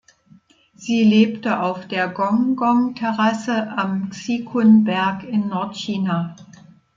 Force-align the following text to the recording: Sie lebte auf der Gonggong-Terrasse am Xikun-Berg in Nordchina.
Sie 0.73 1.03
lebte 1.03 1.61
auf 1.61 1.87
der 1.87 2.07
Gonggong-Terrasse 2.07 3.67
am 3.77 4.09
Xikun-Berg 4.09 5.23
in 5.25 5.47
Nordchina. 5.47 6.35